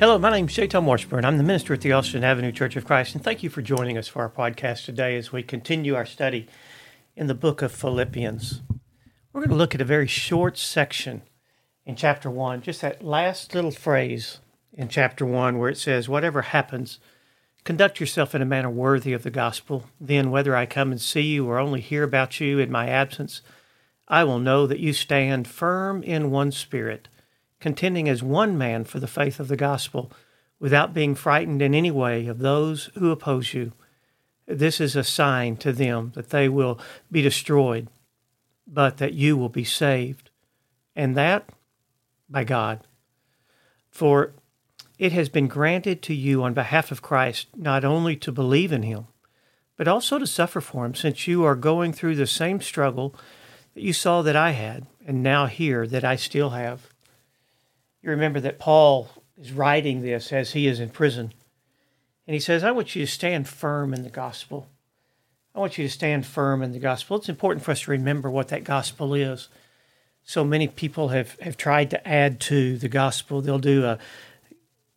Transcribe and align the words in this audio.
Hello, 0.00 0.16
my 0.16 0.30
name 0.30 0.46
is 0.46 0.52
Shaitan 0.52 0.86
Washburn. 0.86 1.26
I'm 1.26 1.36
the 1.36 1.42
minister 1.42 1.74
at 1.74 1.82
the 1.82 1.92
Austin 1.92 2.24
Avenue 2.24 2.52
Church 2.52 2.74
of 2.74 2.86
Christ, 2.86 3.14
and 3.14 3.22
thank 3.22 3.42
you 3.42 3.50
for 3.50 3.60
joining 3.60 3.98
us 3.98 4.08
for 4.08 4.22
our 4.22 4.30
podcast 4.30 4.86
today 4.86 5.14
as 5.14 5.30
we 5.30 5.42
continue 5.42 5.94
our 5.94 6.06
study 6.06 6.48
in 7.16 7.26
the 7.26 7.34
book 7.34 7.60
of 7.60 7.70
Philippians. 7.70 8.62
We're 9.30 9.42
going 9.42 9.50
to 9.50 9.56
look 9.56 9.74
at 9.74 9.82
a 9.82 9.84
very 9.84 10.06
short 10.06 10.56
section 10.56 11.20
in 11.84 11.96
chapter 11.96 12.30
1, 12.30 12.62
just 12.62 12.80
that 12.80 13.04
last 13.04 13.54
little 13.54 13.72
phrase 13.72 14.38
in 14.72 14.88
chapter 14.88 15.26
1 15.26 15.58
where 15.58 15.68
it 15.68 15.76
says, 15.76 16.08
Whatever 16.08 16.40
happens, 16.40 16.98
conduct 17.64 18.00
yourself 18.00 18.34
in 18.34 18.40
a 18.40 18.46
manner 18.46 18.70
worthy 18.70 19.12
of 19.12 19.22
the 19.22 19.30
gospel. 19.30 19.84
Then, 20.00 20.30
whether 20.30 20.56
I 20.56 20.64
come 20.64 20.92
and 20.92 21.00
see 21.00 21.24
you 21.24 21.46
or 21.46 21.58
only 21.58 21.82
hear 21.82 22.04
about 22.04 22.40
you 22.40 22.58
in 22.58 22.72
my 22.72 22.88
absence, 22.88 23.42
I 24.08 24.24
will 24.24 24.38
know 24.38 24.66
that 24.66 24.80
you 24.80 24.94
stand 24.94 25.46
firm 25.46 26.02
in 26.02 26.30
one 26.30 26.52
spirit 26.52 27.08
contending 27.60 28.08
as 28.08 28.22
one 28.22 28.58
man 28.58 28.84
for 28.84 28.98
the 28.98 29.06
faith 29.06 29.38
of 29.38 29.48
the 29.48 29.56
gospel, 29.56 30.10
without 30.58 30.92
being 30.92 31.14
frightened 31.14 31.62
in 31.62 31.74
any 31.74 31.90
way 31.90 32.26
of 32.26 32.38
those 32.38 32.90
who 32.98 33.10
oppose 33.10 33.54
you. 33.54 33.72
This 34.46 34.80
is 34.80 34.96
a 34.96 35.04
sign 35.04 35.56
to 35.58 35.72
them 35.72 36.12
that 36.14 36.30
they 36.30 36.48
will 36.48 36.78
be 37.10 37.22
destroyed, 37.22 37.88
but 38.66 38.96
that 38.96 39.14
you 39.14 39.36
will 39.36 39.48
be 39.48 39.64
saved, 39.64 40.30
and 40.96 41.16
that 41.16 41.48
by 42.28 42.44
God. 42.44 42.80
For 43.90 44.32
it 44.98 45.12
has 45.12 45.28
been 45.28 45.48
granted 45.48 46.02
to 46.02 46.14
you 46.14 46.42
on 46.42 46.52
behalf 46.52 46.90
of 46.90 47.00
Christ 47.00 47.48
not 47.56 47.84
only 47.84 48.16
to 48.16 48.32
believe 48.32 48.72
in 48.72 48.82
him, 48.82 49.06
but 49.76 49.88
also 49.88 50.18
to 50.18 50.26
suffer 50.26 50.60
for 50.60 50.84
him, 50.84 50.94
since 50.94 51.26
you 51.26 51.42
are 51.44 51.56
going 51.56 51.92
through 51.92 52.16
the 52.16 52.26
same 52.26 52.60
struggle 52.60 53.14
that 53.74 53.82
you 53.82 53.94
saw 53.94 54.20
that 54.20 54.36
I 54.36 54.50
had, 54.50 54.86
and 55.06 55.22
now 55.22 55.46
hear 55.46 55.86
that 55.86 56.04
I 56.04 56.16
still 56.16 56.50
have. 56.50 56.89
You 58.02 58.10
remember 58.10 58.40
that 58.40 58.58
Paul 58.58 59.08
is 59.38 59.52
writing 59.52 60.02
this 60.02 60.32
as 60.32 60.52
he 60.52 60.66
is 60.66 60.80
in 60.80 60.90
prison. 60.90 61.32
And 62.26 62.34
he 62.34 62.40
says, 62.40 62.62
I 62.62 62.70
want 62.70 62.94
you 62.94 63.04
to 63.04 63.10
stand 63.10 63.48
firm 63.48 63.92
in 63.92 64.02
the 64.02 64.10
gospel. 64.10 64.68
I 65.54 65.58
want 65.58 65.78
you 65.78 65.86
to 65.86 65.92
stand 65.92 66.26
firm 66.26 66.62
in 66.62 66.72
the 66.72 66.78
gospel. 66.78 67.16
It's 67.16 67.28
important 67.28 67.64
for 67.64 67.72
us 67.72 67.82
to 67.82 67.90
remember 67.90 68.30
what 68.30 68.48
that 68.48 68.64
gospel 68.64 69.14
is. 69.14 69.48
So 70.22 70.44
many 70.44 70.68
people 70.68 71.08
have, 71.08 71.38
have 71.40 71.56
tried 71.56 71.90
to 71.90 72.08
add 72.08 72.40
to 72.42 72.78
the 72.78 72.88
gospel. 72.88 73.40
They'll 73.40 73.58
do 73.58 73.84
a 73.84 73.98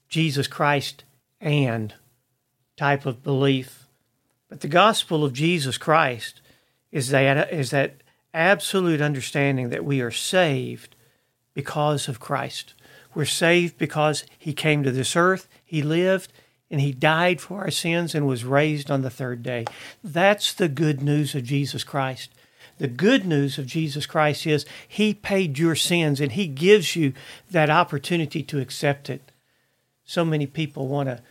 Jesus 0.09 0.47
Christ 0.47 1.03
and 1.41 1.93
type 2.77 3.05
of 3.05 3.23
belief. 3.23 3.87
But 4.47 4.61
the 4.61 4.67
gospel 4.67 5.25
of 5.25 5.33
Jesus 5.33 5.77
Christ 5.77 6.41
is 6.91 7.09
that, 7.09 7.51
is 7.51 7.71
that 7.71 7.95
absolute 8.33 9.01
understanding 9.01 9.69
that 9.69 9.83
we 9.83 10.01
are 10.01 10.11
saved 10.11 10.95
because 11.55 12.07
of 12.07 12.19
Christ. 12.19 12.75
We're 13.15 13.25
saved 13.25 13.77
because 13.77 14.25
he 14.37 14.53
came 14.53 14.83
to 14.83 14.91
this 14.91 15.15
earth, 15.15 15.47
he 15.63 15.81
lived, 15.81 16.33
and 16.71 16.81
he 16.81 16.91
died 16.91 17.39
for 17.39 17.61
our 17.61 17.71
sins 17.71 18.15
and 18.15 18.25
was 18.25 18.43
raised 18.43 18.89
on 18.89 19.03
the 19.03 19.09
third 19.09 19.43
day. 19.43 19.65
That's 20.03 20.53
the 20.53 20.67
good 20.67 21.01
news 21.01 21.35
of 21.35 21.43
Jesus 21.43 21.83
Christ. 21.83 22.31
The 22.79 22.87
good 22.87 23.25
news 23.25 23.59
of 23.59 23.67
Jesus 23.67 24.07
Christ 24.07 24.47
is 24.47 24.65
he 24.87 25.13
paid 25.13 25.59
your 25.59 25.75
sins 25.75 26.19
and 26.19 26.31
he 26.31 26.47
gives 26.47 26.95
you 26.95 27.13
that 27.51 27.69
opportunity 27.69 28.41
to 28.43 28.59
accept 28.59 29.09
it. 29.09 29.31
So 30.03 30.25
many 30.25 30.47
people 30.47 30.87
want 30.87 31.09
to 31.09 31.21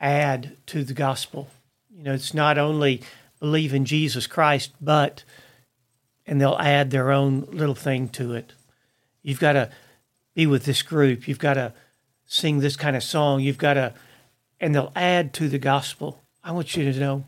add 0.00 0.56
to 0.66 0.82
the 0.82 0.94
gospel. 0.94 1.48
You 1.94 2.04
know, 2.04 2.14
it's 2.14 2.32
not 2.32 2.56
only 2.56 3.02
believe 3.38 3.74
in 3.74 3.84
Jesus 3.84 4.26
Christ, 4.26 4.72
but, 4.80 5.22
and 6.26 6.40
they'll 6.40 6.56
add 6.58 6.90
their 6.90 7.10
own 7.10 7.46
little 7.50 7.74
thing 7.74 8.08
to 8.10 8.32
it. 8.32 8.54
You've 9.22 9.40
got 9.40 9.52
to 9.52 9.70
be 10.34 10.46
with 10.46 10.64
this 10.64 10.82
group. 10.82 11.26
You've 11.26 11.38
got 11.38 11.54
to 11.54 11.72
sing 12.26 12.60
this 12.60 12.76
kind 12.76 12.96
of 12.96 13.02
song. 13.02 13.40
You've 13.40 13.58
got 13.58 13.74
to, 13.74 13.94
and 14.60 14.74
they'll 14.74 14.92
add 14.94 15.32
to 15.34 15.48
the 15.48 15.58
gospel. 15.58 16.22
I 16.42 16.52
want 16.52 16.76
you 16.76 16.90
to 16.92 16.98
know 16.98 17.24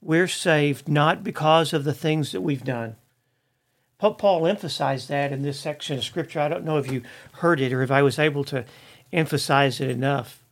we're 0.00 0.28
saved 0.28 0.88
not 0.88 1.22
because 1.22 1.72
of 1.72 1.84
the 1.84 1.94
things 1.94 2.32
that 2.32 2.40
we've 2.40 2.64
done. 2.64 2.96
Pope 3.98 4.18
Paul 4.18 4.46
emphasized 4.46 5.08
that 5.10 5.30
in 5.30 5.42
this 5.42 5.60
section 5.60 5.96
of 5.96 6.04
scripture. 6.04 6.40
I 6.40 6.48
don't 6.48 6.64
know 6.64 6.78
if 6.78 6.90
you 6.90 7.02
heard 7.34 7.60
it 7.60 7.72
or 7.72 7.82
if 7.82 7.90
I 7.90 8.02
was 8.02 8.18
able 8.18 8.42
to 8.44 8.64
emphasize 9.12 9.80
it 9.80 9.88
enough. 9.88 10.42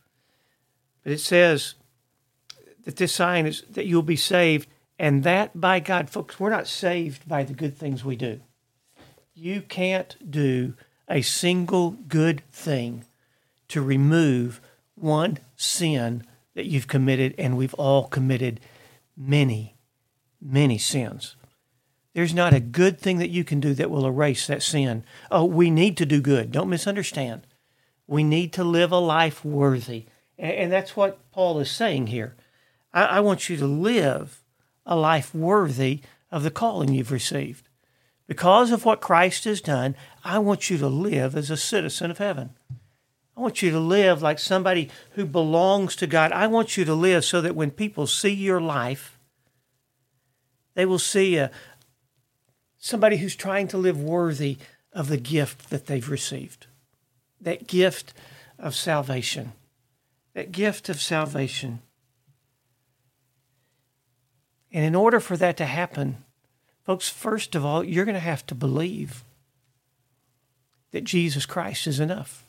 But 1.03 1.13
it 1.13 1.19
says 1.19 1.75
that 2.85 2.97
this 2.97 3.13
sign 3.13 3.47
is 3.47 3.63
that 3.71 3.87
you'll 3.87 4.03
be 4.03 4.17
saved, 4.17 4.69
and 4.99 5.25
that 5.25 5.61
by 5.61 5.81
God. 5.81 6.11
Folks, 6.11 6.39
we're 6.39 6.51
not 6.51 6.69
saved 6.69 7.27
by 7.27 7.43
the 7.43 7.55
good 7.55 7.77
things 7.77 8.05
we 8.05 8.17
do. 8.17 8.41
You 9.35 9.63
can't 9.63 10.17
do 10.31 10.75
a 11.11 11.23
single 11.23 11.91
good 11.91 12.43
thing 12.53 13.05
to 13.69 13.83
remove 13.83 14.61
one 14.95 15.39
sin 15.57 16.25
that 16.55 16.67
you've 16.67 16.89
committed, 16.89 17.35
and 17.37 17.57
we've 17.57 17.75
all 17.75 18.07
committed 18.07 18.61
many, 19.17 19.77
many 20.41 20.79
sins. 20.79 21.37
There's 22.15 22.35
not 22.35 22.55
a 22.55 22.61
good 22.61 22.99
thing 22.99 23.19
that 23.19 23.31
you 23.31 23.45
can 23.45 23.61
do 23.61 23.75
that 23.75 23.91
will 23.91 24.07
erase 24.07 24.47
that 24.47 24.63
sin. 24.63 25.05
Oh, 25.31 25.45
we 25.45 25.71
need 25.71 25.97
to 25.99 26.07
do 26.07 26.21
good. 26.21 26.51
Don't 26.51 26.69
misunderstand. 26.69 27.47
We 28.07 28.25
need 28.25 28.53
to 28.55 28.65
live 28.65 28.91
a 28.91 28.99
life 28.99 29.45
worthy. 29.45 30.07
And 30.37 30.73
that's 30.73 30.97
what 30.97 31.31
Paul 31.31 31.61
is 31.61 31.71
saying 31.71 32.09
here. 32.09 32.35
I 32.93 33.21
want 33.21 33.49
you 33.49 33.57
to 33.59 33.67
live 33.67 34.43
a 34.85 34.97
life 34.97 35.33
worthy 35.33 36.01
of 36.33 36.43
the 36.43 36.51
calling 36.51 36.93
you've 36.93 37.13
received. 37.13 37.69
Because 38.31 38.71
of 38.71 38.85
what 38.85 39.01
Christ 39.01 39.43
has 39.43 39.61
done, 39.61 39.97
I 40.23 40.39
want 40.39 40.71
you 40.71 40.79
to 40.79 40.87
live 40.87 41.35
as 41.35 41.51
a 41.51 41.57
citizen 41.57 42.13
of 42.13 42.19
heaven. 42.19 42.51
I 43.37 43.41
want 43.41 43.61
you 43.61 43.73
to 43.73 43.81
live 43.81 44.23
like 44.23 44.39
somebody 44.39 44.89
who 45.15 45.27
belongs 45.27 45.97
to 45.97 46.07
God. 46.07 46.31
I 46.31 46.47
want 46.47 46.77
you 46.77 46.85
to 46.85 46.95
live 46.95 47.25
so 47.25 47.41
that 47.41 47.57
when 47.57 47.73
people 47.73 48.07
see 48.07 48.33
your 48.33 48.61
life, 48.61 49.19
they 50.75 50.87
will 50.87 51.01
see 51.01 51.39
a, 51.39 51.51
somebody 52.79 53.17
who's 53.17 53.35
trying 53.35 53.67
to 53.67 53.77
live 53.77 54.01
worthy 54.01 54.59
of 54.93 55.09
the 55.09 55.19
gift 55.19 55.69
that 55.71 55.87
they've 55.87 56.09
received. 56.09 56.69
That 57.41 57.67
gift 57.67 58.15
of 58.61 58.77
salvation. 58.77 59.55
That 60.35 60.53
gift 60.53 60.89
of 60.89 61.01
salvation. 61.01 61.81
And 64.71 64.85
in 64.85 64.95
order 64.95 65.19
for 65.19 65.37
that 65.37 65.57
to 65.57 65.67
happen, 65.67 66.19
Folks, 66.85 67.09
first 67.09 67.55
of 67.55 67.65
all, 67.65 67.85
you're 67.85 68.05
going 68.05 68.15
to 68.15 68.21
have 68.21 68.47
to 68.47 68.55
believe 68.55 69.25
that 70.93 71.05
Jesus 71.05 71.47
Christ 71.47 71.87
is 71.87 72.01
enough. 72.01 72.47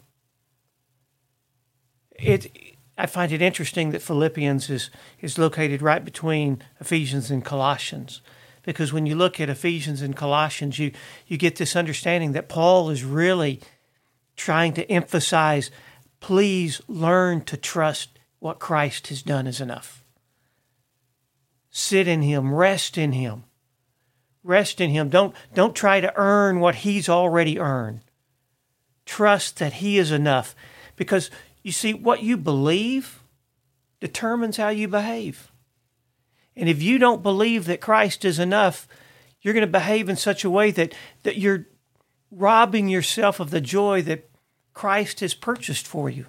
It, 2.11 2.75
I 2.97 3.05
find 3.05 3.31
it 3.31 3.41
interesting 3.41 3.91
that 3.91 4.01
Philippians 4.01 4.69
is, 4.69 4.89
is 5.21 5.37
located 5.37 5.81
right 5.81 6.03
between 6.03 6.63
Ephesians 6.79 7.29
and 7.29 7.43
Colossians. 7.43 8.21
Because 8.63 8.93
when 8.93 9.05
you 9.05 9.15
look 9.15 9.39
at 9.39 9.49
Ephesians 9.49 10.01
and 10.01 10.15
Colossians, 10.15 10.77
you, 10.77 10.91
you 11.27 11.37
get 11.37 11.55
this 11.55 11.75
understanding 11.75 12.33
that 12.33 12.49
Paul 12.49 12.89
is 12.89 13.03
really 13.03 13.59
trying 14.35 14.73
to 14.73 14.89
emphasize 14.91 15.71
please 16.21 16.81
learn 16.87 17.41
to 17.41 17.57
trust 17.57 18.19
what 18.39 18.59
Christ 18.59 19.07
has 19.07 19.21
done 19.21 19.47
is 19.47 19.59
enough. 19.59 20.05
Sit 21.69 22.07
in 22.07 22.21
Him, 22.21 22.53
rest 22.53 22.97
in 22.97 23.11
Him. 23.11 23.43
Rest 24.43 24.81
in 24.81 24.89
Him. 24.89 25.09
Don't, 25.09 25.35
don't 25.53 25.75
try 25.75 26.01
to 26.01 26.13
earn 26.15 26.59
what 26.59 26.75
He's 26.75 27.07
already 27.07 27.59
earned. 27.59 28.01
Trust 29.05 29.59
that 29.59 29.73
He 29.73 29.97
is 29.97 30.11
enough. 30.11 30.55
Because 30.95 31.29
you 31.63 31.71
see, 31.71 31.93
what 31.93 32.23
you 32.23 32.37
believe 32.37 33.23
determines 33.99 34.57
how 34.57 34.69
you 34.69 34.87
behave. 34.87 35.51
And 36.55 36.67
if 36.67 36.81
you 36.81 36.97
don't 36.97 37.23
believe 37.23 37.65
that 37.65 37.81
Christ 37.81 38.25
is 38.25 38.39
enough, 38.39 38.87
you're 39.41 39.53
going 39.53 39.65
to 39.65 39.71
behave 39.71 40.09
in 40.09 40.15
such 40.15 40.43
a 40.43 40.49
way 40.49 40.71
that, 40.71 40.93
that 41.23 41.37
you're 41.37 41.67
robbing 42.31 42.89
yourself 42.89 43.39
of 43.39 43.49
the 43.49 43.61
joy 43.61 44.01
that 44.03 44.29
Christ 44.73 45.19
has 45.19 45.33
purchased 45.33 45.87
for 45.87 46.09
you. 46.09 46.27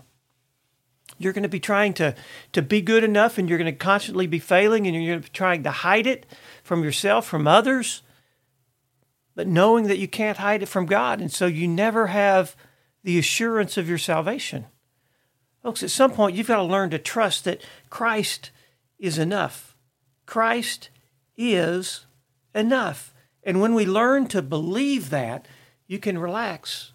You're 1.18 1.32
going 1.32 1.42
to 1.42 1.48
be 1.48 1.60
trying 1.60 1.94
to, 1.94 2.14
to 2.52 2.62
be 2.62 2.80
good 2.80 3.04
enough 3.04 3.38
and 3.38 3.48
you're 3.48 3.58
going 3.58 3.72
to 3.72 3.78
constantly 3.78 4.26
be 4.26 4.38
failing 4.38 4.86
and 4.86 4.96
you're 4.96 5.12
going 5.12 5.22
to 5.22 5.28
be 5.28 5.32
trying 5.32 5.62
to 5.62 5.70
hide 5.70 6.06
it 6.06 6.26
from 6.62 6.82
yourself, 6.82 7.26
from 7.26 7.46
others, 7.46 8.02
but 9.34 9.46
knowing 9.46 9.86
that 9.86 9.98
you 9.98 10.08
can't 10.08 10.38
hide 10.38 10.62
it 10.62 10.66
from 10.66 10.86
God. 10.86 11.20
And 11.20 11.32
so 11.32 11.46
you 11.46 11.66
never 11.66 12.08
have 12.08 12.56
the 13.02 13.18
assurance 13.18 13.76
of 13.76 13.88
your 13.88 13.98
salvation. 13.98 14.66
Folks, 15.62 15.82
at 15.82 15.90
some 15.90 16.12
point, 16.12 16.36
you've 16.36 16.48
got 16.48 16.56
to 16.56 16.62
learn 16.62 16.90
to 16.90 16.98
trust 16.98 17.44
that 17.44 17.62
Christ 17.90 18.50
is 18.98 19.18
enough. 19.18 19.76
Christ 20.26 20.90
is 21.36 22.06
enough. 22.54 23.14
And 23.42 23.60
when 23.60 23.74
we 23.74 23.86
learn 23.86 24.26
to 24.28 24.42
believe 24.42 25.10
that, 25.10 25.46
you 25.86 25.98
can 25.98 26.18
relax 26.18 26.92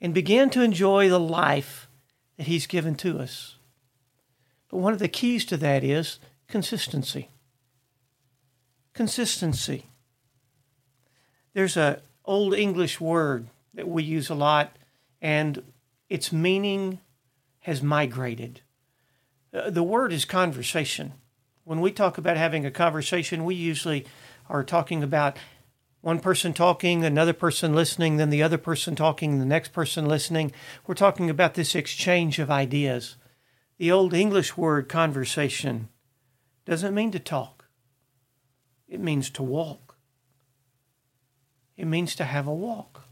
and 0.00 0.14
begin 0.14 0.50
to 0.50 0.62
enjoy 0.62 1.08
the 1.08 1.20
life 1.20 1.88
that 2.36 2.46
He's 2.46 2.66
given 2.66 2.94
to 2.96 3.18
us. 3.18 3.56
But 4.70 4.78
one 4.78 4.92
of 4.92 4.98
the 4.98 5.08
keys 5.08 5.44
to 5.46 5.56
that 5.58 5.84
is 5.84 6.18
consistency 6.48 7.30
consistency. 8.94 9.90
There's 11.54 11.76
a 11.76 12.02
old 12.24 12.54
English 12.54 13.00
word 13.00 13.46
that 13.74 13.88
we 13.88 14.02
use 14.02 14.28
a 14.28 14.34
lot, 14.34 14.76
and 15.22 15.62
its 16.08 16.32
meaning 16.32 16.98
has 17.60 17.82
migrated. 17.82 18.60
Uh, 19.52 19.70
the 19.70 19.82
word 19.82 20.12
is 20.12 20.24
conversation. 20.24 21.14
When 21.64 21.80
we 21.80 21.92
talk 21.92 22.18
about 22.18 22.36
having 22.36 22.66
a 22.66 22.70
conversation, 22.70 23.44
we 23.44 23.54
usually 23.54 24.04
are 24.48 24.64
talking 24.64 25.02
about 25.02 25.36
one 26.00 26.20
person 26.20 26.52
talking, 26.52 27.02
another 27.02 27.32
person 27.32 27.74
listening, 27.74 28.18
then 28.18 28.28
the 28.28 28.42
other 28.42 28.58
person 28.58 28.94
talking, 28.94 29.38
the 29.38 29.46
next 29.46 29.72
person 29.72 30.04
listening. 30.04 30.52
We're 30.86 30.94
talking 30.94 31.30
about 31.30 31.54
this 31.54 31.74
exchange 31.74 32.38
of 32.38 32.50
ideas. 32.50 33.16
The 33.78 33.90
old 33.90 34.12
English 34.12 34.56
word 34.56 34.88
conversation 34.88 35.88
doesn't 36.66 36.94
mean 36.94 37.10
to 37.12 37.18
talk, 37.18 37.66
it 38.88 39.00
means 39.00 39.30
to 39.30 39.42
walk. 39.42 39.83
It 41.76 41.86
means 41.86 42.14
to 42.16 42.24
have 42.24 42.46
a 42.46 42.54
walk, 42.54 43.04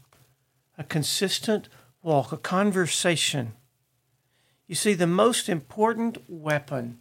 a 0.77 0.83
consistent 0.83 1.69
walk, 2.01 2.31
a 2.31 2.37
conversation. 2.37 3.53
You 4.67 4.75
see, 4.75 4.93
the 4.93 5.07
most 5.07 5.49
important 5.49 6.17
weapon 6.27 6.99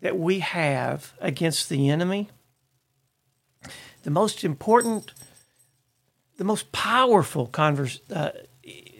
that 0.00 0.18
we 0.18 0.40
have 0.40 1.14
against 1.20 1.68
the 1.68 1.90
enemy 1.90 2.30
the 4.06 4.10
most 4.12 4.44
important, 4.44 5.12
the 6.36 6.44
most 6.44 6.70
powerful 6.70 7.48
converse, 7.48 8.00
uh, 8.14 8.30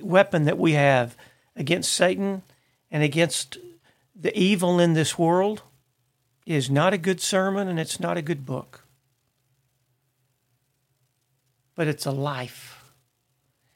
weapon 0.03 0.47
that 0.47 0.59
we 0.59 0.73
have 0.73 1.17
against 1.55 1.93
Satan 1.93 2.43
and 2.91 3.05
against 3.05 3.57
the 4.17 4.37
evil 4.37 4.81
in 4.81 4.95
this 4.95 5.17
world 5.17 5.63
is 6.45 6.69
not 6.69 6.93
a 6.93 6.99
good 6.99 7.21
sermon 7.21 7.69
and 7.69 7.79
it's 7.79 8.01
not 8.01 8.17
a 8.17 8.23
good 8.23 8.45
book. 8.45 8.86
But 11.77 11.87
it's 11.87 12.07
a 12.07 12.11
life. 12.11 12.93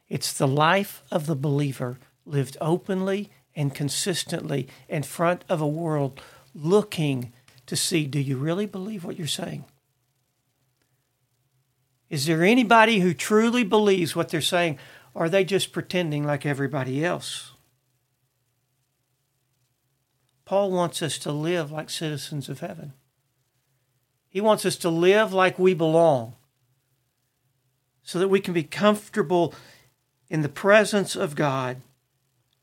It's 0.08 0.32
the 0.32 0.49
life 0.49 1.05
of 1.12 1.26
the 1.26 1.37
believer 1.37 1.99
lived 2.26 2.56
openly 2.61 3.31
and 3.55 3.75
consistently 3.75 4.67
in 4.88 5.02
front 5.05 5.44
of 5.49 5.61
a 5.61 5.69
world 5.69 6.20
looking 6.55 7.32
to 7.67 7.76
see 7.76 8.06
do 8.06 8.19
you 8.19 8.37
really 8.37 8.67
believe 8.67 9.05
what 9.05 9.17
you're 9.17 9.29
saying? 9.29 9.64
Is 12.08 12.26
there 12.26 12.43
anybody 12.43 12.99
who 12.99 13.14
truly 13.14 13.62
believes 13.62 14.17
what 14.17 14.31
they're 14.31 14.41
saying? 14.41 14.79
Or 15.14 15.26
are 15.26 15.29
they 15.29 15.44
just 15.44 15.73
pretending 15.73 16.25
like 16.25 16.44
everybody 16.44 17.05
else? 17.05 17.52
Paul 20.44 20.73
wants 20.73 21.02
us 21.02 21.17
to 21.19 21.31
live 21.31 21.70
like 21.70 21.88
citizens 21.88 22.49
of 22.49 22.58
heaven. 22.58 22.94
He 24.29 24.41
wants 24.41 24.67
us 24.67 24.76
to 24.79 24.91
live 24.91 25.32
like 25.32 25.58
we 25.58 25.75
belong 25.75 26.35
so 28.11 28.19
that 28.19 28.27
we 28.27 28.41
can 28.41 28.53
be 28.53 28.65
comfortable 28.65 29.55
in 30.29 30.43
the 30.43 30.49
presence 30.49 31.15
of 31.15 31.37
God. 31.37 31.77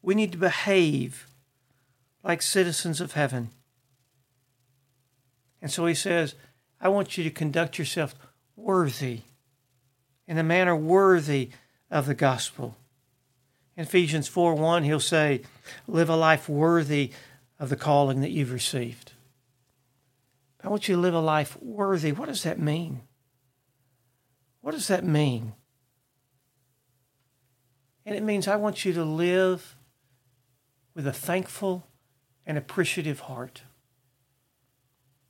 We 0.01 0.13
need 0.13 0.33
to 0.33 0.37
behave 0.37 1.25
like 2.21 2.41
citizens 2.41 2.99
of 2.99 3.13
heaven. 3.13 3.51
And 5.61 5.71
so 5.71 5.85
he 5.85 5.93
says, 5.93 6.35
I 6.81 6.89
want 6.89 7.17
you 7.17 7.23
to 7.23 7.29
conduct 7.29 7.79
yourself 7.79 8.13
worthy 8.57 9.21
in 10.27 10.37
a 10.37 10.43
manner 10.43 10.75
worthy 10.75 11.51
of 11.89 12.07
the 12.07 12.13
gospel. 12.13 12.75
In 13.77 13.83
Ephesians 13.83 14.27
4 14.27 14.53
1, 14.53 14.83
he'll 14.83 14.99
say, 14.99 15.43
Live 15.87 16.09
a 16.09 16.17
life 16.17 16.49
worthy 16.49 17.11
of 17.57 17.69
the 17.69 17.77
calling 17.77 18.19
that 18.19 18.31
you've 18.31 18.51
received. 18.51 19.13
I 20.61 20.67
want 20.67 20.89
you 20.89 20.95
to 20.95 21.01
live 21.01 21.13
a 21.13 21.21
life 21.21 21.55
worthy. 21.61 22.11
What 22.11 22.27
does 22.27 22.43
that 22.43 22.59
mean? 22.59 22.99
What 24.67 24.73
does 24.73 24.89
that 24.89 25.05
mean? 25.05 25.53
And 28.05 28.13
it 28.13 28.21
means 28.21 28.49
I 28.49 28.57
want 28.57 28.83
you 28.83 28.91
to 28.91 29.05
live 29.05 29.77
with 30.93 31.07
a 31.07 31.13
thankful 31.13 31.87
and 32.45 32.57
appreciative 32.57 33.21
heart, 33.21 33.61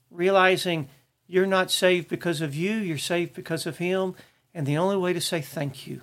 realizing 0.10 0.89
you're 1.28 1.45
not 1.45 1.69
saved 1.69 2.07
because 2.07 2.42
of 2.42 2.56
you, 2.56 2.78
you're 2.78 2.98
saved 2.98 3.36
because 3.36 3.68
of 3.68 3.78
Him, 3.78 4.16
and 4.56 4.66
the 4.66 4.80
only 4.80 4.98
way 4.98 5.13
to 5.13 5.22
say 5.22 5.40
thank 5.40 5.86
you 5.86 6.01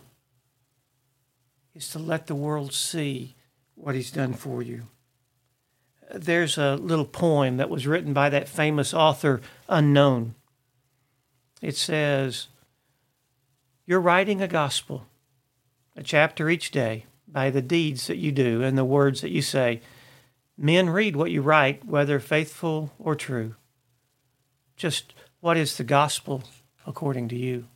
is 1.75 1.89
to 1.89 1.99
let 1.99 2.29
the 2.29 2.37
world 2.37 2.73
see 2.73 3.35
what 3.75 3.97
He's 3.97 4.13
done 4.13 4.35
for 4.35 4.63
you. 4.63 4.87
There's 6.15 6.57
a 6.57 6.77
little 6.77 7.05
poem 7.05 7.57
that 7.57 7.69
was 7.69 7.85
written 7.85 8.13
by 8.13 8.29
that 8.29 8.49
famous 8.49 8.95
author, 8.95 9.41
Unknown. 9.69 10.37
It 11.61 11.77
says, 11.77 12.47
You're 13.87 14.01
writing 14.01 14.41
a 14.41 14.49
gospel, 14.49 15.07
a 15.95 16.03
chapter 16.03 16.49
each 16.49 16.71
day, 16.71 17.05
by 17.29 17.51
the 17.51 17.63
deeds 17.63 18.07
that 18.07 18.17
you 18.17 18.33
do 18.33 18.63
and 18.63 18.79
the 18.79 18.85
words 18.85 19.21
that 19.21 19.31
you 19.31 19.43
say. 19.43 19.81
Men 20.57 20.89
read 20.89 21.17
what 21.17 21.31
you 21.31 21.43
write, 21.43 21.85
whether 21.85 22.21
faithful 22.21 22.93
or 22.99 23.15
true. 23.15 23.57
Just 24.77 25.13
what 25.41 25.57
is 25.57 25.77
the 25.77 25.85
gospel 25.85 26.45
according 26.87 27.29
to 27.29 27.37
you? 27.37 27.67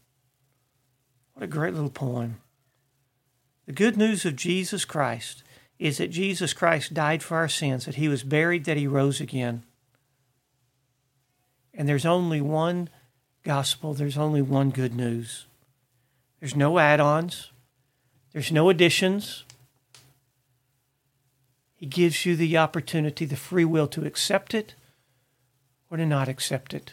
What 1.35 1.45
a 1.45 1.49
great 1.49 1.75
little 1.75 1.91
poem. 1.91 2.41
The 3.67 3.73
good 3.73 3.97
news 3.97 4.25
of 4.25 4.35
Jesus 4.35 4.85
Christ 4.85 5.43
is 5.79 5.99
that 5.99 6.11
Jesus 6.11 6.55
Christ 6.55 6.95
died 6.95 7.23
for 7.23 7.37
our 7.37 7.49
sins, 7.49 7.85
that 7.85 7.97
he 7.97 8.09
was 8.09 8.23
buried, 8.25 8.65
that 8.65 8.79
he 8.79 8.87
rose 8.87 9.21
again. 9.21 9.63
And 11.75 11.89
there's 11.89 12.07
only 12.07 12.41
one 12.41 12.89
gospel, 13.45 13.93
there's 13.93 14.17
only 14.17 14.43
one 14.43 14.71
good 14.71 14.95
news. 14.95 15.48
There's 16.41 16.57
no 16.57 16.79
add 16.79 17.01
ons, 17.01 17.51
there's 18.33 18.53
no 18.53 18.69
additions. 18.69 19.45
He 21.75 21.87
gives 21.87 22.27
you 22.27 22.35
the 22.35 22.59
opportunity, 22.59 23.25
the 23.25 23.37
free 23.37 23.65
will 23.65 23.87
to 23.89 24.05
accept 24.05 24.53
it 24.53 24.75
or 25.91 25.97
to 25.97 26.05
not 26.05 26.29
accept 26.29 26.75
it. 26.75 26.93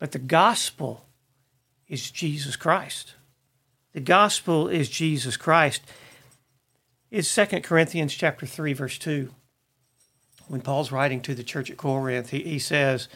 But 0.00 0.12
the 0.12 0.18
gospel 0.18 1.06
is 1.86 2.10
Jesus 2.10 2.56
Christ. 2.56 3.14
The 3.92 4.00
gospel 4.00 4.68
is 4.68 4.88
Jesus 4.88 5.36
Christ. 5.36 5.82
It's 7.10 7.32
2 7.34 7.60
Corinthians 7.60 8.14
chapter 8.14 8.46
3, 8.46 8.72
verse 8.72 8.98
2. 8.98 9.34
When 10.46 10.60
Paul's 10.60 10.92
writing 10.92 11.20
to 11.22 11.34
the 11.34 11.42
church 11.42 11.70
at 11.70 11.76
Corinth, 11.76 12.30
he, 12.30 12.42
he 12.42 12.58
says, 12.58 13.08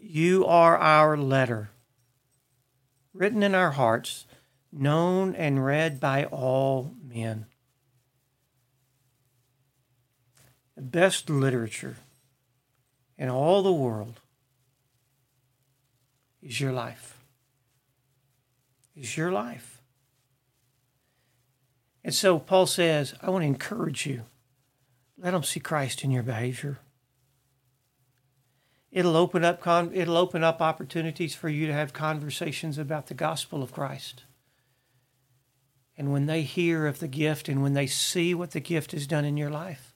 You 0.00 0.44
are 0.46 0.76
our 0.76 1.16
letter, 1.16 1.70
written 3.14 3.42
in 3.42 3.54
our 3.54 3.72
hearts, 3.72 4.25
known 4.76 5.34
and 5.34 5.64
read 5.64 6.00
by 6.00 6.24
all 6.24 6.94
men. 7.02 7.46
The 10.76 10.82
best 10.82 11.30
literature 11.30 11.96
in 13.16 13.28
all 13.28 13.62
the 13.62 13.72
world 13.72 14.20
is 16.42 16.60
your 16.60 16.72
life. 16.72 17.18
Is 18.94 19.16
your 19.16 19.32
life. 19.32 19.80
And 22.04 22.14
so 22.14 22.38
Paul 22.38 22.66
says, 22.66 23.14
I 23.20 23.30
want 23.30 23.42
to 23.42 23.46
encourage 23.46 24.06
you. 24.06 24.22
Let 25.18 25.32
them 25.32 25.42
see 25.42 25.60
Christ 25.60 26.04
in 26.04 26.10
your 26.10 26.22
behavior. 26.22 26.78
It'll 28.92 29.16
open 29.16 29.44
up 29.44 29.60
con- 29.60 29.90
it'll 29.92 30.16
open 30.16 30.44
up 30.44 30.62
opportunities 30.62 31.34
for 31.34 31.48
you 31.48 31.66
to 31.66 31.72
have 31.72 31.92
conversations 31.92 32.78
about 32.78 33.08
the 33.08 33.14
gospel 33.14 33.62
of 33.62 33.72
Christ. 33.72 34.22
And 35.96 36.12
when 36.12 36.26
they 36.26 36.42
hear 36.42 36.86
of 36.86 36.98
the 36.98 37.08
gift 37.08 37.48
and 37.48 37.62
when 37.62 37.72
they 37.72 37.86
see 37.86 38.34
what 38.34 38.50
the 38.50 38.60
gift 38.60 38.92
has 38.92 39.06
done 39.06 39.24
in 39.24 39.36
your 39.36 39.50
life, 39.50 39.94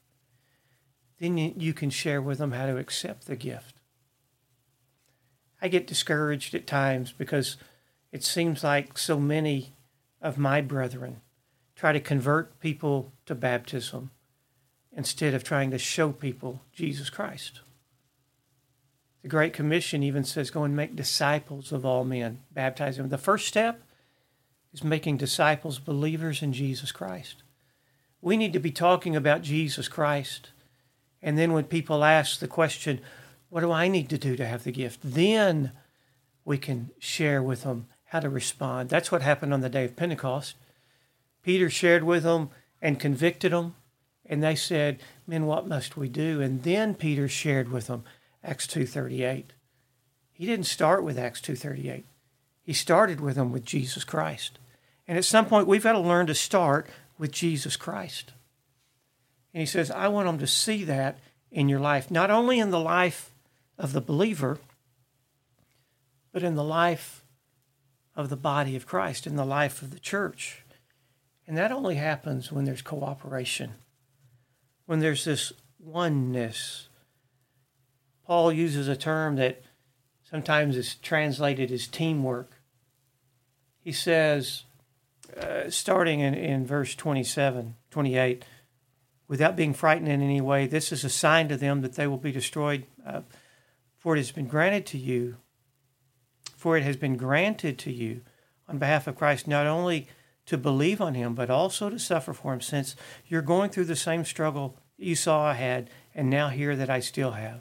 then 1.18 1.36
you 1.36 1.74
can 1.74 1.90
share 1.90 2.22
with 2.22 2.38
them 2.38 2.52
how 2.52 2.66
to 2.66 2.78
accept 2.78 3.26
the 3.26 3.36
gift. 3.36 3.76
I 5.60 5.68
get 5.68 5.86
discouraged 5.86 6.54
at 6.54 6.66
times 6.66 7.12
because 7.12 7.58
it 8.12 8.24
seems 8.24 8.64
like 8.64 8.96
so 8.96 9.20
many 9.20 9.74
of 10.22 10.38
my 10.38 10.62
brethren 10.62 11.20
try 11.76 11.92
to 11.92 12.00
convert 12.00 12.58
people 12.60 13.12
to 13.26 13.34
baptism 13.34 14.10
instead 14.92 15.34
of 15.34 15.44
trying 15.44 15.70
to 15.70 15.78
show 15.78 16.12
people 16.12 16.62
Jesus 16.72 17.10
Christ. 17.10 17.60
The 19.22 19.28
Great 19.28 19.52
Commission 19.52 20.02
even 20.02 20.24
says, 20.24 20.50
Go 20.50 20.64
and 20.64 20.74
make 20.74 20.96
disciples 20.96 21.72
of 21.72 21.84
all 21.84 22.04
men, 22.04 22.40
baptize 22.50 22.96
them. 22.96 23.10
The 23.10 23.18
first 23.18 23.46
step 23.46 23.82
is 24.72 24.84
making 24.84 25.16
disciples, 25.16 25.78
believers 25.78 26.42
in 26.42 26.52
Jesus 26.52 26.92
Christ. 26.92 27.42
We 28.20 28.36
need 28.36 28.52
to 28.52 28.60
be 28.60 28.70
talking 28.70 29.16
about 29.16 29.42
Jesus 29.42 29.88
Christ. 29.88 30.50
And 31.22 31.36
then 31.38 31.52
when 31.52 31.64
people 31.64 32.04
ask 32.04 32.38
the 32.38 32.48
question, 32.48 33.00
What 33.48 33.62
do 33.62 33.72
I 33.72 33.88
need 33.88 34.08
to 34.10 34.18
do 34.18 34.36
to 34.36 34.46
have 34.46 34.64
the 34.64 34.72
gift? 34.72 35.00
Then 35.02 35.72
we 36.44 36.58
can 36.58 36.90
share 36.98 37.42
with 37.42 37.62
them 37.62 37.86
how 38.04 38.20
to 38.20 38.28
respond. 38.28 38.88
That's 38.88 39.12
what 39.12 39.22
happened 39.22 39.54
on 39.54 39.60
the 39.60 39.68
day 39.68 39.84
of 39.84 39.96
Pentecost. 39.96 40.56
Peter 41.42 41.70
shared 41.70 42.04
with 42.04 42.22
them 42.22 42.50
and 42.82 43.00
convicted 43.00 43.52
them. 43.52 43.74
And 44.26 44.42
they 44.42 44.54
said, 44.54 45.00
Men, 45.26 45.46
what 45.46 45.66
must 45.66 45.96
we 45.96 46.08
do? 46.08 46.40
And 46.40 46.62
then 46.62 46.94
Peter 46.94 47.28
shared 47.28 47.70
with 47.70 47.88
them 47.88 48.04
Acts 48.44 48.66
2.38. 48.66 49.46
He 50.32 50.46
didn't 50.46 50.66
start 50.66 51.02
with 51.02 51.18
Acts 51.18 51.40
2.38. 51.40 52.04
He 52.62 52.72
started 52.72 53.20
with 53.20 53.36
them 53.36 53.52
with 53.52 53.64
Jesus 53.64 54.04
Christ. 54.04 54.58
And 55.08 55.18
at 55.18 55.24
some 55.24 55.46
point, 55.46 55.66
we've 55.66 55.82
got 55.82 55.92
to 55.92 55.98
learn 55.98 56.26
to 56.26 56.34
start 56.34 56.88
with 57.18 57.32
Jesus 57.32 57.76
Christ. 57.76 58.32
And 59.52 59.60
he 59.60 59.66
says, 59.66 59.90
I 59.90 60.08
want 60.08 60.26
them 60.26 60.38
to 60.38 60.46
see 60.46 60.84
that 60.84 61.18
in 61.50 61.68
your 61.68 61.80
life, 61.80 62.10
not 62.10 62.30
only 62.30 62.58
in 62.60 62.70
the 62.70 62.78
life 62.78 63.32
of 63.76 63.92
the 63.92 64.00
believer, 64.00 64.58
but 66.32 66.42
in 66.42 66.54
the 66.54 66.64
life 66.64 67.24
of 68.14 68.28
the 68.28 68.36
body 68.36 68.76
of 68.76 68.86
Christ, 68.86 69.26
in 69.26 69.36
the 69.36 69.44
life 69.44 69.82
of 69.82 69.90
the 69.90 69.98
church. 69.98 70.62
And 71.46 71.56
that 71.56 71.72
only 71.72 71.96
happens 71.96 72.52
when 72.52 72.64
there's 72.64 72.82
cooperation, 72.82 73.72
when 74.86 75.00
there's 75.00 75.24
this 75.24 75.52
oneness. 75.80 76.88
Paul 78.24 78.52
uses 78.52 78.86
a 78.86 78.96
term 78.96 79.36
that 79.36 79.62
sometimes 80.30 80.76
it's 80.76 80.94
translated 80.94 81.70
as 81.72 81.86
teamwork. 81.86 82.50
He 83.82 83.92
says, 83.92 84.64
uh, 85.36 85.70
starting 85.70 86.20
in, 86.20 86.34
in 86.34 86.66
verse 86.66 86.94
27, 86.94 87.76
28, 87.90 88.44
without 89.28 89.56
being 89.56 89.74
frightened 89.74 90.08
in 90.08 90.22
any 90.22 90.40
way, 90.40 90.66
this 90.66 90.92
is 90.92 91.04
a 91.04 91.08
sign 91.08 91.48
to 91.48 91.56
them 91.56 91.80
that 91.82 91.94
they 91.94 92.06
will 92.06 92.18
be 92.18 92.32
destroyed. 92.32 92.84
Uh, 93.06 93.22
for 93.98 94.14
it 94.16 94.18
has 94.18 94.32
been 94.32 94.46
granted 94.46 94.86
to 94.86 94.98
you, 94.98 95.36
for 96.56 96.76
it 96.76 96.82
has 96.82 96.96
been 96.96 97.16
granted 97.16 97.78
to 97.78 97.92
you 97.92 98.22
on 98.68 98.78
behalf 98.78 99.06
of 99.06 99.16
Christ 99.16 99.46
not 99.46 99.66
only 99.66 100.08
to 100.46 100.56
believe 100.56 101.00
on 101.00 101.14
him, 101.14 101.34
but 101.34 101.50
also 101.50 101.90
to 101.90 101.98
suffer 101.98 102.32
for 102.32 102.52
him, 102.52 102.60
since 102.60 102.96
you're 103.26 103.42
going 103.42 103.70
through 103.70 103.84
the 103.84 103.96
same 103.96 104.24
struggle 104.24 104.76
you 104.96 105.14
saw 105.14 105.44
I 105.44 105.54
had, 105.54 105.90
and 106.14 106.28
now 106.28 106.48
hear 106.48 106.74
that 106.76 106.90
I 106.90 107.00
still 107.00 107.32
have. 107.32 107.60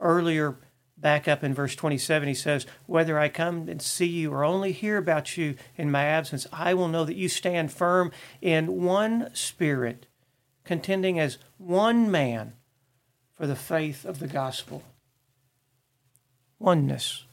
Earlier, 0.00 0.56
back 1.00 1.28
up 1.28 1.44
in 1.44 1.54
verse 1.54 1.74
27, 1.74 2.28
he 2.28 2.34
says, 2.34 2.66
Whether 2.86 3.18
I 3.18 3.28
come 3.28 3.68
and 3.68 3.80
see 3.80 4.06
you 4.06 4.32
or 4.32 4.44
only 4.44 4.72
hear 4.72 4.96
about 4.96 5.36
you 5.36 5.56
in 5.76 5.90
my 5.90 6.04
absence, 6.04 6.46
I 6.52 6.74
will 6.74 6.88
know 6.88 7.04
that 7.04 7.16
you 7.16 7.28
stand 7.28 7.72
firm 7.72 8.12
in 8.40 8.82
one 8.82 9.30
spirit, 9.34 10.06
contending 10.64 11.18
as 11.18 11.38
one 11.56 12.10
man 12.10 12.54
for 13.34 13.46
the 13.46 13.56
faith 13.56 14.04
of 14.04 14.18
the 14.18 14.26
gospel. 14.26 14.82
Oneness. 16.58 17.24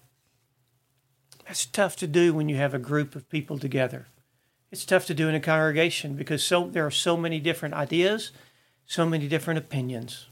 That's 1.46 1.66
tough 1.66 1.96
to 1.98 2.08
do 2.08 2.34
when 2.34 2.50
you 2.50 2.58
have 2.58 2.74
a 2.74 2.80
group 2.80 3.16
of 3.16 3.30
people 3.30 3.58
together. 3.58 4.08
It's 4.72 4.86
tough 4.86 5.06
to 5.08 5.14
do 5.14 5.30
in 5.30 5.36
a 5.36 5.40
congregation 5.40 6.16
because 6.16 6.44
so 6.44 6.68
there 6.68 6.86
are 6.86 6.92
so 6.92 7.16
many 7.16 7.40
different 7.40 7.76
ideas, 7.76 8.32
so 8.86 9.06
many 9.06 9.28
different 9.28 9.58
opinions. 9.58 10.28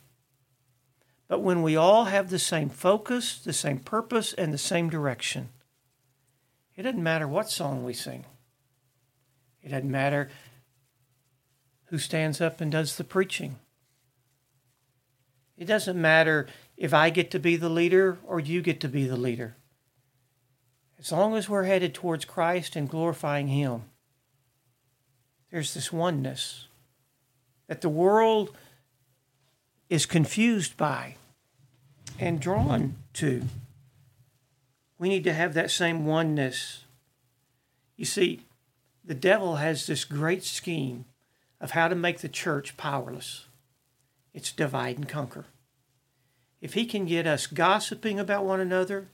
But 1.27 1.39
when 1.39 1.61
we 1.61 1.75
all 1.75 2.05
have 2.05 2.29
the 2.29 2.39
same 2.39 2.69
focus, 2.69 3.39
the 3.39 3.53
same 3.53 3.79
purpose, 3.79 4.33
and 4.33 4.53
the 4.53 4.57
same 4.57 4.89
direction, 4.89 5.49
it 6.75 6.83
doesn't 6.83 7.01
matter 7.01 7.27
what 7.27 7.49
song 7.49 7.83
we 7.83 7.93
sing. 7.93 8.25
It 9.61 9.69
doesn't 9.69 9.89
matter 9.89 10.29
who 11.85 11.97
stands 11.97 12.41
up 12.41 12.59
and 12.59 12.71
does 12.71 12.95
the 12.95 13.03
preaching. 13.03 13.57
It 15.57 15.65
doesn't 15.65 15.99
matter 15.99 16.47
if 16.75 16.93
I 16.93 17.09
get 17.09 17.31
to 17.31 17.39
be 17.39 17.55
the 17.55 17.69
leader 17.69 18.17
or 18.25 18.39
you 18.39 18.61
get 18.61 18.81
to 18.81 18.89
be 18.89 19.05
the 19.05 19.15
leader. 19.15 19.55
As 20.99 21.11
long 21.11 21.35
as 21.35 21.47
we're 21.47 21.63
headed 21.63 21.93
towards 21.93 22.25
Christ 22.25 22.75
and 22.75 22.89
glorifying 22.89 23.47
Him, 23.47 23.83
there's 25.51 25.73
this 25.73 25.93
oneness 25.93 26.67
that 27.67 27.81
the 27.81 27.89
world 27.89 28.55
is 29.93 30.07
confused 30.07 30.75
by 30.75 31.15
and 32.17 32.39
drawn 32.39 32.95
to. 33.13 33.43
We 34.97 35.07
need 35.07 35.23
to 35.25 35.33
have 35.33 35.53
that 35.53 35.69
same 35.69 36.07
oneness. 36.07 36.85
You 37.95 38.05
see, 38.05 38.41
the 39.05 39.13
devil 39.13 39.57
has 39.57 39.85
this 39.85 40.03
great 40.03 40.43
scheme 40.43 41.05
of 41.61 41.71
how 41.71 41.87
to 41.87 41.93
make 41.93 42.21
the 42.21 42.27
church 42.27 42.75
powerless 42.75 43.45
it's 44.33 44.51
divide 44.51 44.97
and 44.97 45.07
conquer. 45.07 45.45
If 46.59 46.73
he 46.73 46.87
can 46.87 47.05
get 47.05 47.27
us 47.27 47.45
gossiping 47.45 48.19
about 48.19 48.45
one 48.45 48.59
another, 48.59 49.09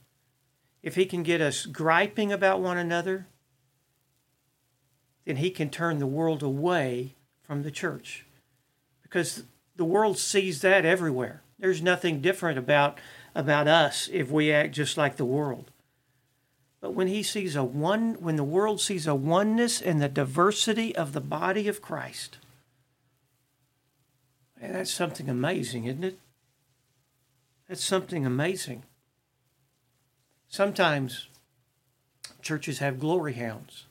if 0.82 0.94
he 0.94 1.04
can 1.04 1.22
get 1.22 1.42
us 1.42 1.66
griping 1.66 2.32
about 2.32 2.62
one 2.62 2.78
another, 2.78 3.26
then 5.26 5.36
he 5.36 5.50
can 5.50 5.68
turn 5.68 5.98
the 5.98 6.06
world 6.06 6.42
away 6.42 7.16
from 7.42 7.64
the 7.64 7.70
church. 7.70 8.24
Because 9.02 9.44
the 9.80 9.86
world 9.86 10.18
sees 10.18 10.60
that 10.60 10.84
everywhere. 10.84 11.40
There's 11.58 11.80
nothing 11.80 12.20
different 12.20 12.58
about, 12.58 12.98
about 13.34 13.66
us 13.66 14.10
if 14.12 14.30
we 14.30 14.52
act 14.52 14.74
just 14.74 14.98
like 14.98 15.16
the 15.16 15.24
world. 15.24 15.70
But 16.82 16.92
when 16.92 17.06
he 17.06 17.22
sees 17.22 17.56
a 17.56 17.64
one 17.64 18.16
when 18.20 18.36
the 18.36 18.44
world 18.44 18.78
sees 18.78 19.06
a 19.06 19.14
oneness 19.14 19.80
in 19.80 19.98
the 19.98 20.08
diversity 20.10 20.94
of 20.94 21.14
the 21.14 21.20
body 21.22 21.66
of 21.66 21.80
Christ, 21.80 22.36
man, 24.60 24.74
that's 24.74 24.90
something 24.90 25.30
amazing, 25.30 25.86
isn't 25.86 26.04
it? 26.04 26.18
That's 27.66 27.82
something 27.82 28.26
amazing. 28.26 28.82
Sometimes 30.46 31.28
churches 32.42 32.80
have 32.80 33.00
glory 33.00 33.32
hounds. 33.32 33.86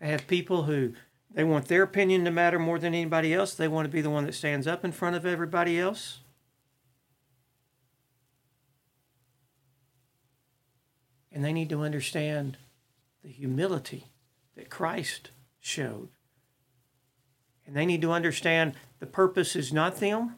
They 0.00 0.08
have 0.08 0.26
people 0.26 0.64
who 0.64 0.94
they 1.36 1.44
want 1.44 1.68
their 1.68 1.82
opinion 1.82 2.24
to 2.24 2.30
matter 2.30 2.58
more 2.58 2.78
than 2.78 2.94
anybody 2.94 3.34
else. 3.34 3.54
They 3.54 3.68
want 3.68 3.84
to 3.84 3.92
be 3.92 4.00
the 4.00 4.08
one 4.08 4.24
that 4.24 4.34
stands 4.34 4.66
up 4.66 4.86
in 4.86 4.90
front 4.90 5.16
of 5.16 5.26
everybody 5.26 5.78
else. 5.78 6.20
And 11.30 11.44
they 11.44 11.52
need 11.52 11.68
to 11.68 11.82
understand 11.82 12.56
the 13.22 13.28
humility 13.28 14.06
that 14.56 14.70
Christ 14.70 15.30
showed. 15.60 16.08
And 17.66 17.76
they 17.76 17.84
need 17.84 18.00
to 18.00 18.12
understand 18.12 18.72
the 18.98 19.06
purpose 19.06 19.54
is 19.54 19.74
not 19.74 20.00
them, 20.00 20.36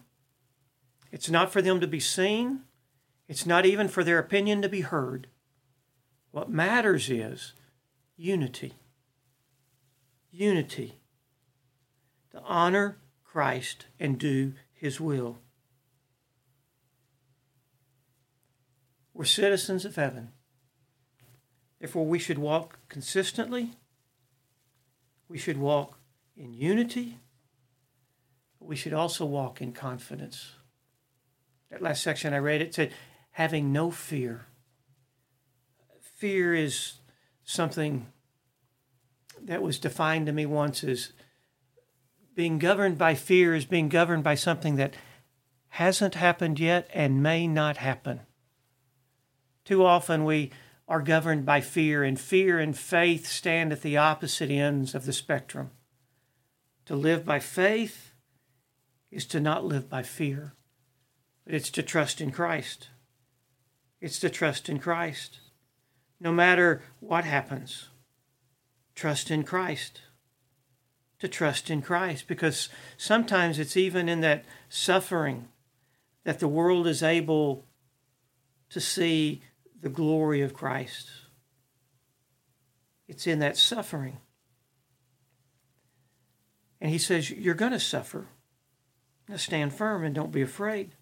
it's 1.13 1.31
not 1.31 1.53
for 1.53 1.63
them 1.63 1.79
to 1.79 1.87
be 1.87 2.01
seen, 2.01 2.63
it's 3.29 3.47
not 3.47 3.65
even 3.65 3.87
for 3.87 4.03
their 4.03 4.19
opinion 4.19 4.63
to 4.63 4.69
be 4.69 4.81
heard. 4.81 5.29
What 6.33 6.51
matters 6.51 7.09
is 7.09 7.53
unity. 8.17 8.75
Unity. 10.31 11.01
To 12.33 12.41
honor 12.41 12.99
Christ 13.25 13.87
and 13.99 14.19
do 14.19 14.55
his 14.73 15.01
will. 15.01 15.39
We're 19.15 19.25
citizens 19.25 19.85
of 19.85 19.97
heaven. 19.97 20.31
Therefore, 21.81 22.07
we 22.07 22.19
should 22.19 22.39
walk 22.39 22.79
consistently. 22.89 23.73
We 25.29 25.39
should 25.39 25.59
walk 25.59 25.99
in 26.37 26.53
unity. 26.53 27.19
But 28.59 28.69
we 28.69 28.77
should 28.77 28.93
also 28.93 29.25
walk 29.25 29.61
in 29.61 29.73
confidence. 29.73 30.53
That 31.71 31.83
last 31.83 32.03
section 32.03 32.33
I 32.33 32.39
read, 32.39 32.63
it 32.63 32.75
said, 32.75 32.93
having 33.33 33.73
no 33.73 33.91
fear. 33.91 34.47
Fear 36.01 36.55
is 36.55 36.95
something 37.45 38.07
that 39.45 39.63
was 39.63 39.79
defined 39.79 40.27
to 40.27 40.33
me 40.33 40.47
once 40.47 40.83
as 40.85 41.13
being 42.35 42.59
governed 42.59 42.99
by 42.99 43.15
fear 43.15 43.55
is 43.55 43.65
being 43.65 43.89
governed 43.89 44.23
by 44.23 44.35
something 44.35 44.77
that 44.77 44.95
hasn't 45.71 46.15
happened 46.15 46.61
yet 46.61 46.89
and 46.95 47.23
may 47.23 47.47
not 47.47 47.79
happen. 47.79 48.21
Too 49.65 49.85
often 49.85 50.25
we 50.25 50.51
are 50.89 51.03
governed 51.03 51.45
by 51.45 51.61
fear, 51.61 52.03
and 52.03 52.19
fear 52.19 52.59
and 52.59 52.77
faith 52.77 53.27
stand 53.27 53.73
at 53.73 53.83
the 53.83 53.97
opposite 53.97 54.51
ends 54.51 54.95
of 54.95 55.05
the 55.05 55.13
spectrum. 55.13 55.71
To 56.87 56.97
live 56.97 57.27
by 57.27 57.39
faith 57.39 58.15
is 59.11 59.27
to 59.27 59.41
not 59.41 59.67
live 59.67 59.91
by 59.91 60.03
fear, 60.03 60.55
but 61.45 61.55
it's 61.55 61.71
to 61.73 61.83
trust 61.83 62.23
in 62.23 62.31
Christ. 62.31 62.89
It's 64.01 64.19
to 64.21 64.31
trust 64.31 64.71
in 64.71 64.79
Christ. 64.79 65.41
No 66.19 66.33
matter 66.33 66.83
what 67.01 67.25
happens, 67.25 67.89
trust 68.99 69.31
in 69.31 69.45
Christ. 69.45 70.03
To 71.21 71.29
trust 71.29 71.71
in 71.71 71.83
Christ, 71.83 72.29
because 72.29 72.69
sometimes 72.97 73.59
it's 73.59 73.77
even 73.77 74.09
in 74.09 74.21
that 74.21 74.45
suffering 74.69 75.49
that 76.25 76.39
the 76.39 76.47
world 76.47 76.87
is 76.87 77.03
able 77.03 77.65
to 78.71 78.81
see 78.81 79.43
the 79.81 79.89
glory 79.89 80.43
of 80.43 80.55
Christ. 80.55 81.11
It's 83.09 83.27
in 83.27 83.41
that 83.41 83.57
suffering. 83.57 84.19
And 86.81 86.91
he 86.91 86.99
says, 86.99 87.31
You're 87.31 87.55
going 87.55 87.73
to 87.73 87.81
suffer. 87.81 88.29
Now 89.29 89.37
stand 89.37 89.73
firm 89.73 90.05
and 90.05 90.15
don't 90.15 90.33
be 90.33 90.43
afraid. 90.43 90.95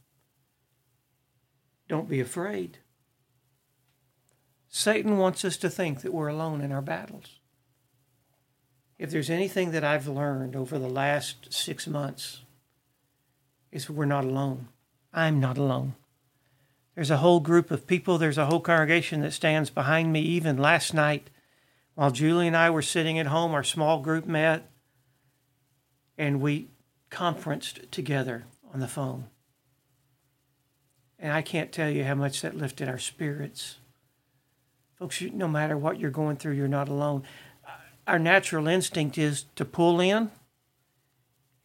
Don't 1.88 2.08
be 2.08 2.20
afraid. 2.20 2.78
Satan 4.68 5.18
wants 5.18 5.44
us 5.44 5.56
to 5.58 5.70
think 5.70 6.00
that 6.02 6.14
we're 6.14 6.28
alone 6.28 6.60
in 6.60 6.72
our 6.72 6.82
battles. 6.82 7.40
If 8.98 9.10
there's 9.10 9.30
anything 9.30 9.72
that 9.72 9.84
I've 9.84 10.08
learned 10.08 10.56
over 10.56 10.78
the 10.78 10.88
last 10.88 11.52
six 11.52 11.86
months, 11.86 12.42
is 13.70 13.90
we're 13.90 14.06
not 14.06 14.24
alone. 14.24 14.68
I'm 15.12 15.38
not 15.38 15.58
alone. 15.58 15.94
There's 16.94 17.10
a 17.10 17.18
whole 17.18 17.40
group 17.40 17.70
of 17.70 17.86
people, 17.86 18.16
there's 18.16 18.38
a 18.38 18.46
whole 18.46 18.60
congregation 18.60 19.20
that 19.20 19.32
stands 19.32 19.68
behind 19.68 20.12
me. 20.12 20.20
Even 20.20 20.56
last 20.56 20.94
night, 20.94 21.28
while 21.94 22.10
Julie 22.10 22.46
and 22.46 22.56
I 22.56 22.70
were 22.70 22.82
sitting 22.82 23.18
at 23.18 23.26
home, 23.26 23.52
our 23.52 23.64
small 23.64 24.00
group 24.00 24.26
met, 24.26 24.70
and 26.16 26.40
we 26.40 26.68
conferenced 27.10 27.92
together 27.92 28.44
on 28.72 28.80
the 28.80 28.88
phone. 28.88 29.26
And 31.18 31.32
I 31.32 31.42
can't 31.42 31.72
tell 31.72 31.90
you 31.90 32.04
how 32.04 32.14
much 32.14 32.40
that 32.40 32.56
lifted 32.56 32.88
our 32.88 32.98
spirits. 32.98 33.76
Folks, 34.98 35.20
no 35.20 35.48
matter 35.48 35.76
what 35.76 36.00
you're 36.00 36.10
going 36.10 36.36
through, 36.36 36.54
you're 36.54 36.68
not 36.68 36.88
alone. 36.88 37.22
Our 38.06 38.18
natural 38.18 38.68
instinct 38.68 39.18
is 39.18 39.46
to 39.56 39.64
pull 39.64 40.00
in 40.00 40.30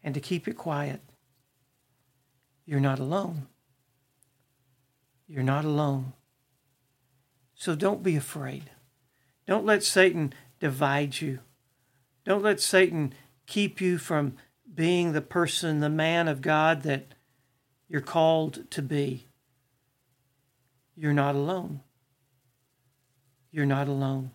and 0.03 0.13
to 0.15 0.19
keep 0.19 0.47
it 0.47 0.57
quiet. 0.57 1.01
You're 2.65 2.79
not 2.79 2.99
alone. 2.99 3.47
You're 5.27 5.43
not 5.43 5.65
alone. 5.65 6.13
So 7.53 7.75
don't 7.75 8.01
be 8.01 8.15
afraid. 8.15 8.71
Don't 9.45 9.65
let 9.65 9.83
Satan 9.83 10.33
divide 10.59 11.21
you. 11.21 11.39
Don't 12.25 12.43
let 12.43 12.59
Satan 12.59 13.13
keep 13.45 13.79
you 13.79 13.97
from 13.97 14.35
being 14.73 15.11
the 15.11 15.21
person, 15.21 15.79
the 15.79 15.89
man 15.89 16.27
of 16.27 16.41
God 16.41 16.83
that 16.83 17.13
you're 17.87 18.01
called 18.01 18.69
to 18.71 18.81
be. 18.81 19.27
You're 20.95 21.13
not 21.13 21.35
alone. 21.35 21.81
You're 23.51 23.65
not 23.65 23.87
alone. 23.87 24.31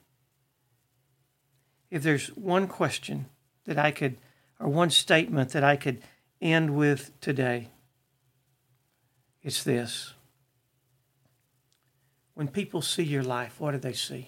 If 1.91 2.03
there's 2.03 2.29
one 2.29 2.67
question 2.67 3.27
that 3.65 3.79
I 3.79 3.91
could, 3.91 4.17
or 4.59 4.69
one 4.69 4.91
statement 4.91 5.51
that 5.51 5.65
I 5.65 5.77
could 5.77 6.03
end 6.41 6.77
with 6.77 7.19
today, 7.21 7.69
it's 9.43 9.63
this. 9.63 10.15
When 12.35 12.49
people 12.49 12.83
see 12.83 13.05
your 13.05 13.23
life, 13.23 13.61
what 13.61 13.73
do 13.73 13.79
they 13.79 13.93
see? 13.93 14.27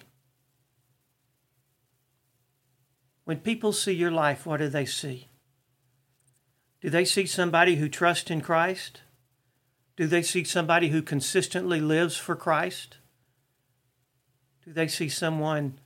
When 3.25 3.37
people 3.37 3.73
see 3.73 3.93
your 3.93 4.09
life, 4.09 4.45
what 4.45 4.57
do 4.57 4.69
they 4.69 4.85
see? 4.85 5.27
Do 6.81 6.89
they 6.89 7.05
see 7.05 7.25
somebody 7.25 7.75
who 7.75 7.89
trusts 7.89 8.31
in 8.31 8.41
Christ? 8.41 9.01
Do 9.97 10.07
they 10.07 10.23
see 10.23 10.43
somebody 10.43 10.87
who 10.87 11.01
consistently 11.01 11.81
lives 11.81 12.17
for 12.17 12.35
Christ? 12.35 12.97
Do 14.65 14.71
they 14.71 14.87
see 14.87 15.09
someone 15.09 15.79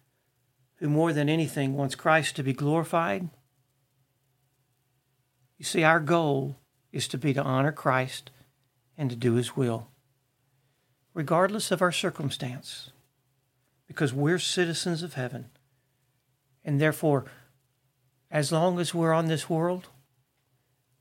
who, 0.84 0.90
more 0.90 1.14
than 1.14 1.30
anything, 1.30 1.76
wants 1.76 1.96
Christ 1.96 2.36
to 2.36 2.44
be 2.44 2.52
glorified? 2.52 3.30
You 5.58 5.64
see, 5.64 5.82
our 5.82 6.02
goal 6.02 6.58
is 6.92 7.08
to 7.08 7.18
be 7.18 7.34
to 7.34 7.42
honor 7.42 7.72
Christ 7.72 8.32
and 8.98 9.10
to 9.10 9.16
do 9.16 9.36
His 9.36 9.56
will, 9.56 9.88
regardless 11.14 11.72
of 11.72 11.82
our 11.82 11.94
circumstance, 11.94 12.92
because 13.88 14.14
we're 14.14 14.40
citizens 14.40 15.04
of 15.04 15.14
heaven. 15.14 15.52
And 16.66 16.82
therefore, 16.82 17.28
as 18.30 18.52
long 18.52 18.78
as 18.78 18.94
we're 18.94 19.14
on 19.14 19.28
this 19.28 19.50
world, 19.50 19.88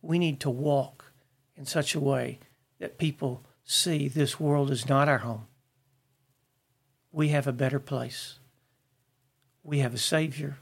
we 0.01 0.17
need 0.17 0.39
to 0.43 0.51
walk 0.51 1.13
in 1.57 1.67
such 1.67 1.97
a 1.97 2.01
way 2.01 2.39
that 2.79 2.99
people 2.99 3.45
see 3.65 4.07
this 4.07 4.39
world 4.39 4.71
is 4.71 4.89
not 4.89 5.09
our 5.09 5.19
home. 5.19 5.49
We 7.11 7.31
have 7.31 7.49
a 7.49 7.53
better 7.53 7.81
place. 7.81 8.39
We 9.63 9.79
have 9.79 9.95
a 9.95 9.99
Savior. 9.99 10.59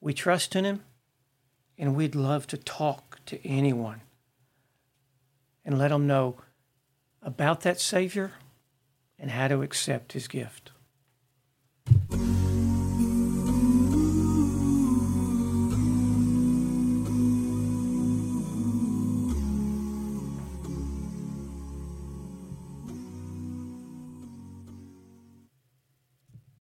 We 0.00 0.12
trust 0.12 0.56
in 0.56 0.64
Him, 0.64 0.82
and 1.78 1.94
we'd 1.94 2.14
love 2.14 2.46
to 2.48 2.56
talk 2.56 3.18
to 3.26 3.46
anyone 3.46 4.02
and 5.64 5.78
let 5.78 5.88
them 5.88 6.06
know 6.06 6.36
about 7.22 7.62
that 7.62 7.80
Savior 7.80 8.32
and 9.18 9.30
how 9.30 9.48
to 9.48 9.62
accept 9.62 10.12
His 10.12 10.28
gift. 10.28 10.70